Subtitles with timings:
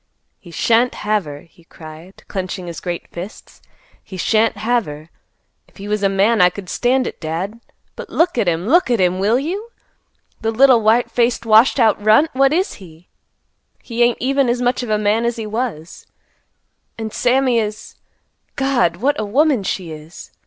[0.39, 3.61] "He shan't have her," he cried, clenching his great fists;
[4.03, 5.11] "he shan't have her.
[5.67, 7.61] If he was a man I could stand it, Dad.
[7.95, 8.65] But look at him!
[8.67, 9.69] Look at him, will you?
[10.41, 13.09] The little white faced, washed out runt, what is he?
[13.83, 14.25] He ain't no man, Dad.
[14.25, 16.07] He ain't even as much of a man as he was.
[16.97, 18.95] And Sammy is—God!
[18.95, 20.31] What a woman she is!